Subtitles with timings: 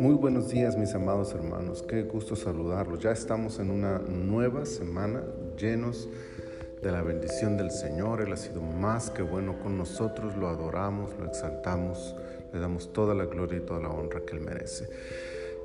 [0.00, 3.00] Muy buenos días mis amados hermanos, qué gusto saludarlos.
[3.00, 5.22] Ya estamos en una nueva semana
[5.58, 6.08] llenos
[6.82, 8.22] de la bendición del Señor.
[8.22, 12.16] Él ha sido más que bueno con nosotros, lo adoramos, lo exaltamos,
[12.52, 14.88] le damos toda la gloria y toda la honra que Él merece.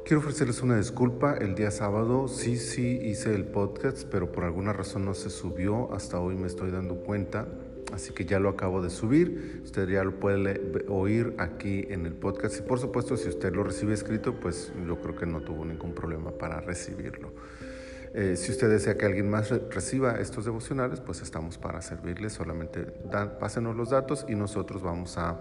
[0.04, 1.38] Quiero ofrecerles una disculpa.
[1.38, 5.94] El día sábado sí, sí hice el podcast, pero por alguna razón no se subió.
[5.94, 7.48] Hasta hoy me estoy dando cuenta
[7.94, 12.14] Así que ya lo acabo de subir, usted ya lo puede oír aquí en el
[12.14, 12.60] podcast.
[12.60, 15.94] Y por supuesto si usted lo recibe escrito, pues yo creo que no tuvo ningún
[15.94, 17.34] problema para recibirlo.
[18.14, 22.86] Eh, si usted desea que alguien más reciba estos devocionales, pues estamos para servirle, solamente
[23.40, 25.40] pásenos los datos y nosotros vamos a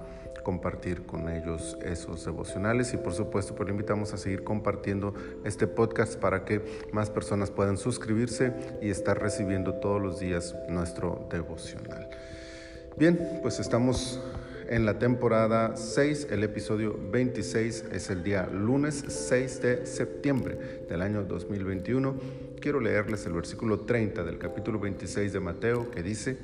[0.49, 5.13] compartir con ellos esos devocionales y por supuesto pues le invitamos a seguir compartiendo
[5.45, 11.29] este podcast para que más personas puedan suscribirse y estar recibiendo todos los días nuestro
[11.31, 12.09] devocional.
[12.97, 14.23] Bien, pues estamos
[14.71, 21.03] en la temporada 6, el episodio 26 es el día lunes 6 de septiembre del
[21.03, 22.15] año 2021.
[22.59, 26.39] Quiero leerles el versículo 30 del capítulo 26 de Mateo que dice,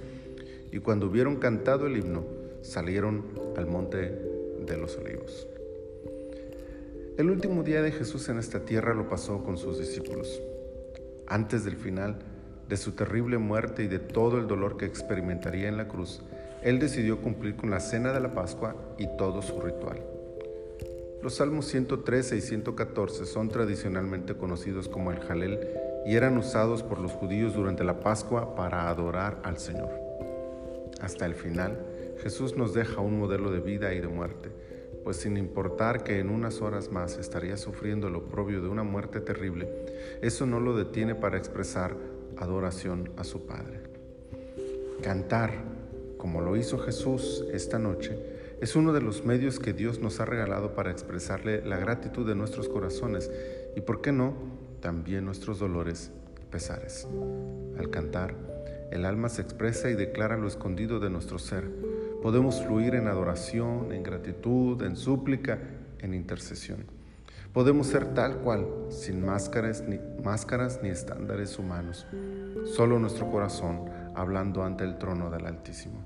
[0.70, 3.24] y cuando hubieron cantado el himno, salieron
[3.56, 4.18] al monte
[4.66, 5.46] de los olivos.
[7.16, 10.40] El último día de Jesús en esta tierra lo pasó con sus discípulos.
[11.26, 12.18] Antes del final
[12.68, 16.22] de su terrible muerte y de todo el dolor que experimentaría en la cruz,
[16.62, 20.02] él decidió cumplir con la cena de la Pascua y todo su ritual.
[21.22, 25.60] Los salmos 113 y 114 son tradicionalmente conocidos como el Jalel
[26.06, 29.90] y eran usados por los judíos durante la Pascua para adorar al Señor.
[31.00, 31.78] Hasta el final,
[32.22, 34.50] Jesús nos deja un modelo de vida y de muerte,
[35.02, 39.20] pues sin importar que en unas horas más estaría sufriendo el oprobio de una muerte
[39.20, 39.68] terrible,
[40.22, 41.96] eso no lo detiene para expresar
[42.36, 43.80] adoración a su Padre.
[45.02, 45.74] Cantar
[46.24, 48.18] como lo hizo Jesús esta noche,
[48.62, 52.34] es uno de los medios que Dios nos ha regalado para expresarle la gratitud de
[52.34, 53.30] nuestros corazones
[53.76, 54.32] y, por qué no,
[54.80, 57.06] también nuestros dolores y pesares.
[57.78, 58.34] Al cantar,
[58.90, 61.64] el alma se expresa y declara lo escondido de nuestro ser.
[62.24, 65.58] Podemos fluir en adoración, en gratitud, en súplica,
[65.98, 66.86] en intercesión.
[67.52, 72.06] Podemos ser tal cual, sin máscaras ni, máscaras ni estándares humanos,
[72.64, 76.02] solo nuestro corazón hablando ante el trono del Altísimo.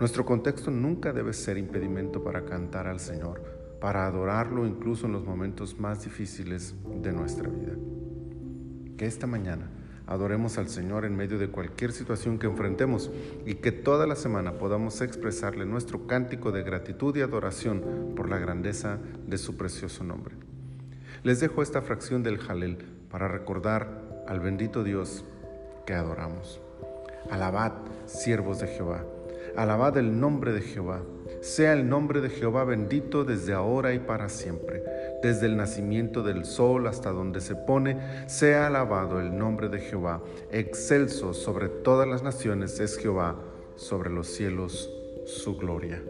[0.00, 3.40] Nuestro contexto nunca debe ser impedimento para cantar al Señor,
[3.80, 7.74] para adorarlo incluso en los momentos más difíciles de nuestra vida.
[8.96, 9.70] Que esta mañana
[10.08, 13.10] adoremos al Señor en medio de cualquier situación que enfrentemos
[13.46, 18.38] y que toda la semana podamos expresarle nuestro cántico de gratitud y adoración por la
[18.38, 20.34] grandeza de su precioso nombre.
[21.22, 22.78] Les dejo esta fracción del Jalel
[23.10, 25.24] para recordar al bendito Dios
[25.86, 26.60] que adoramos.
[27.30, 27.72] Alabad,
[28.06, 29.04] siervos de Jehová
[29.58, 31.02] Alabad el nombre de Jehová.
[31.40, 34.84] Sea el nombre de Jehová bendito desde ahora y para siempre.
[35.22, 37.98] Desde el nacimiento del sol hasta donde se pone,
[38.28, 40.22] sea alabado el nombre de Jehová.
[40.50, 43.36] Excelso sobre todas las naciones es Jehová,
[43.76, 44.92] sobre los cielos
[45.26, 46.02] su gloria.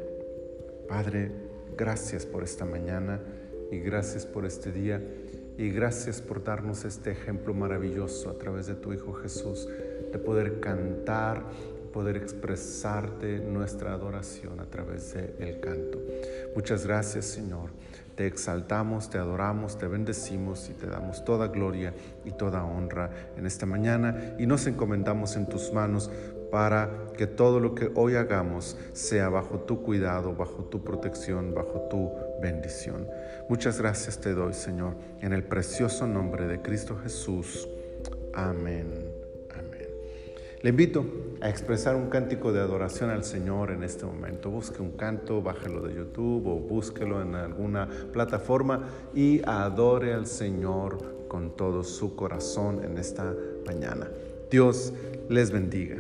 [0.89, 1.33] Padre,
[1.77, 3.21] gracias por esta mañana
[3.71, 5.03] y gracias por este día
[5.59, 9.69] y gracias por darnos este ejemplo maravilloso a través de tu Hijo Jesús
[10.13, 11.45] de poder cantar
[11.99, 15.99] poder expresarte nuestra adoración a través del canto.
[16.55, 17.71] Muchas gracias Señor.
[18.15, 21.93] Te exaltamos, te adoramos, te bendecimos y te damos toda gloria
[22.25, 26.09] y toda honra en esta mañana y nos encomendamos en tus manos
[26.53, 31.89] para que todo lo que hoy hagamos sea bajo tu cuidado, bajo tu protección, bajo
[31.91, 33.09] tu bendición.
[33.49, 37.69] Muchas gracias te doy, Señor, en el precioso nombre de Cristo Jesús.
[38.33, 39.08] Amén.
[40.61, 41.07] Le invito
[41.41, 44.51] a expresar un cántico de adoración al Señor en este momento.
[44.51, 51.27] Busque un canto, bájelo de YouTube o búsquelo en alguna plataforma y adore al Señor
[51.29, 53.33] con todo su corazón en esta
[53.67, 54.09] mañana.
[54.51, 54.93] Dios
[55.29, 55.99] les bendiga.